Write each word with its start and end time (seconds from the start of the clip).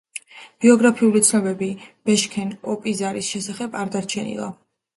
ბიოგრაფიული 0.63 1.21
ცნობები 1.27 1.67
ბეშქენ 2.11 2.55
ოპიზარის 2.75 3.31
შესახებ 3.37 3.81
არ 3.85 3.95
დარჩენილა. 3.99 4.53